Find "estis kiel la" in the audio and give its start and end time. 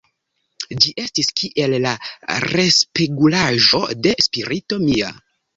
1.03-1.91